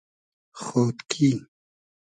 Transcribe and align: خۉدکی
خۉدکی 0.63 1.31